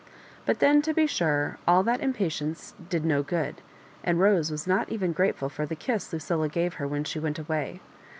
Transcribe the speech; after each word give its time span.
But 0.47 0.57
then, 0.57 0.81
to 0.81 0.95
be 0.95 1.05
sure, 1.05 1.59
all 1.67 1.83
that 1.83 2.01
impatience 2.01 2.73
did 2.89 3.05
no 3.05 3.21
good; 3.21 3.61
and 4.03 4.19
Rose 4.19 4.49
was 4.49 4.65
not 4.65 4.89
even 4.89 5.13
grateful 5.13 5.47
for 5.47 5.67
the 5.67 5.75
kiss 5.75 6.11
Lucilla 6.11 6.49
gave 6.49 6.73
her 6.81 6.87
when 6.87 7.03
she 7.03 7.19
went 7.19 7.37
away. 7.37 7.81